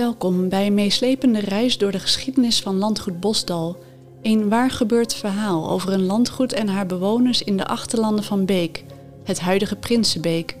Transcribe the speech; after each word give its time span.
Welkom 0.00 0.48
bij 0.48 0.66
een 0.66 0.74
meeslepende 0.74 1.38
reis 1.38 1.78
door 1.78 1.90
de 1.90 1.98
geschiedenis 1.98 2.60
van 2.60 2.76
landgoed 2.76 3.20
Bosdal. 3.20 3.76
Een 4.22 4.48
waar 4.48 4.70
gebeurd 4.70 5.14
verhaal 5.14 5.70
over 5.70 5.92
een 5.92 6.06
landgoed 6.06 6.52
en 6.52 6.68
haar 6.68 6.86
bewoners 6.86 7.42
in 7.42 7.56
de 7.56 7.66
achterlanden 7.66 8.24
van 8.24 8.44
Beek, 8.44 8.84
het 9.24 9.40
huidige 9.40 9.76
Prinsenbeek. 9.76 10.56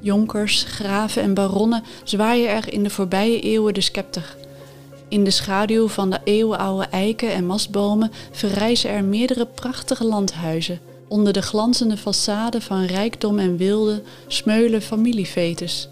Jonkers, 0.00 0.62
graven 0.62 1.22
en 1.22 1.34
baronnen 1.34 1.82
zwaaien 2.04 2.48
er 2.50 2.72
in 2.72 2.82
de 2.82 2.90
voorbije 2.90 3.40
eeuwen 3.40 3.74
de 3.74 3.80
scepter. 3.80 4.36
In 5.08 5.24
de 5.24 5.30
schaduw 5.30 5.88
van 5.88 6.10
de 6.10 6.20
eeuwenoude 6.24 6.86
eiken 6.86 7.32
en 7.32 7.46
mastbomen 7.46 8.10
verrijzen 8.30 8.90
er 8.90 9.04
meerdere 9.04 9.46
prachtige 9.46 10.04
landhuizen. 10.04 10.80
Onder 11.08 11.32
de 11.32 11.42
glanzende 11.42 11.98
façade 11.98 12.58
van 12.58 12.84
rijkdom 12.84 13.38
en 13.38 13.56
wilde 13.56 14.02
smeulen 14.26 14.82
familiefetes. 14.82 15.88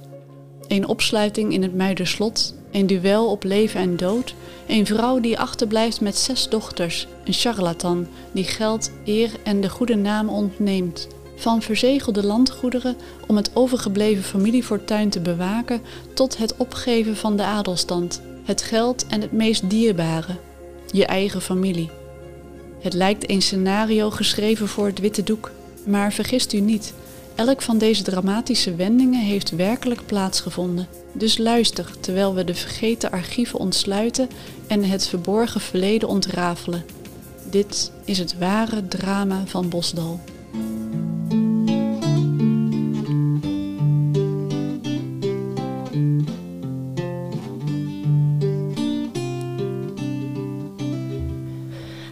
Een 0.66 0.88
opsluiting 0.88 1.52
in 1.52 1.62
het 1.62 1.74
Muiderslot, 1.74 2.56
een 2.70 2.86
duel 2.86 3.30
op 3.30 3.44
leven 3.44 3.80
en 3.80 3.96
dood, 3.96 4.34
een 4.66 4.86
vrouw 4.86 5.20
die 5.20 5.38
achterblijft 5.38 6.00
met 6.00 6.16
zes 6.16 6.48
dochters, 6.48 7.06
een 7.24 7.32
charlatan 7.32 8.06
die 8.32 8.44
geld, 8.44 8.90
eer 9.04 9.30
en 9.42 9.60
de 9.60 9.68
goede 9.68 9.96
naam 9.96 10.28
ontneemt. 10.28 11.08
Van 11.36 11.62
verzegelde 11.62 12.24
landgoederen 12.24 12.96
om 13.26 13.36
het 13.36 13.50
overgebleven 13.54 14.24
familiefortuin 14.24 15.10
te 15.10 15.20
bewaken 15.20 15.80
tot 16.14 16.38
het 16.38 16.56
opgeven 16.56 17.16
van 17.16 17.36
de 17.36 17.42
adelstand, 17.44 18.22
het 18.44 18.62
geld 18.62 19.06
en 19.06 19.20
het 19.20 19.32
meest 19.32 19.70
dierbare, 19.70 20.36
je 20.90 21.06
eigen 21.06 21.40
familie. 21.40 21.90
Het 22.80 22.94
lijkt 22.94 23.30
een 23.30 23.42
scenario 23.42 24.10
geschreven 24.10 24.68
voor 24.68 24.86
het 24.86 24.98
witte 24.98 25.22
doek, 25.22 25.50
maar 25.86 26.12
vergist 26.12 26.52
u 26.52 26.60
niet. 26.60 26.92
Elk 27.38 27.62
van 27.62 27.78
deze 27.78 28.02
dramatische 28.02 28.74
wendingen 28.74 29.20
heeft 29.20 29.50
werkelijk 29.50 30.06
plaatsgevonden. 30.06 30.88
Dus 31.12 31.38
luister 31.38 31.90
terwijl 32.00 32.34
we 32.34 32.44
de 32.44 32.54
vergeten 32.54 33.10
archieven 33.10 33.58
ontsluiten 33.58 34.28
en 34.66 34.84
het 34.84 35.06
verborgen 35.06 35.60
verleden 35.60 36.08
ontrafelen. 36.08 36.84
Dit 37.50 37.92
is 38.04 38.18
het 38.18 38.38
ware 38.38 38.88
drama 38.88 39.42
van 39.46 39.68
Bosdal. 39.68 40.20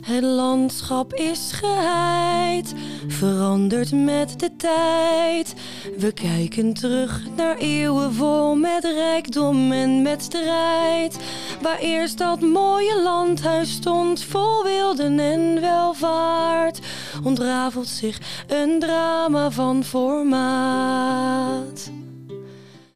Het 0.07 0.23
landschap 0.23 1.15
is 1.15 1.53
geheid, 1.53 2.75
verandert 3.09 3.93
met 3.93 4.41
de 4.41 4.57
tijd. 4.57 5.55
We 5.98 6.13
kijken 6.13 6.73
terug 6.73 7.23
naar 7.37 7.57
eeuwen 7.57 8.13
vol 8.13 8.55
met 8.55 8.85
rijkdom 8.85 9.73
en 9.73 10.03
met 10.03 10.23
strijd. 10.23 11.19
Waar 11.63 11.79
eerst 11.79 12.19
dat 12.19 12.41
mooie 12.41 13.03
landhuis 13.03 13.73
stond, 13.73 14.23
vol 14.23 14.65
wilden 14.65 15.19
en 15.19 15.61
welvaart, 15.61 16.81
ontrafelt 17.25 17.89
zich 17.89 18.19
een 18.47 18.79
drama 18.79 19.51
van 19.51 19.85
formaat. 19.85 21.91